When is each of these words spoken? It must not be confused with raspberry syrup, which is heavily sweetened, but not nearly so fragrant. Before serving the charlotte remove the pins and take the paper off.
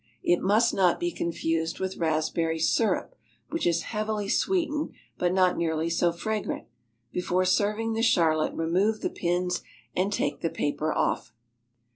It 0.23 0.41
must 0.41 0.73
not 0.73 0.99
be 0.99 1.11
confused 1.11 1.79
with 1.79 1.97
raspberry 1.97 2.57
syrup, 2.57 3.13
which 3.51 3.67
is 3.67 3.83
heavily 3.83 4.29
sweetened, 4.29 4.93
but 5.19 5.31
not 5.31 5.57
nearly 5.57 5.91
so 5.91 6.11
fragrant. 6.11 6.65
Before 7.11 7.45
serving 7.45 7.93
the 7.93 8.01
charlotte 8.01 8.55
remove 8.55 9.01
the 9.01 9.11
pins 9.11 9.61
and 9.95 10.11
take 10.11 10.41
the 10.41 10.49
paper 10.49 10.91
off. 10.91 11.35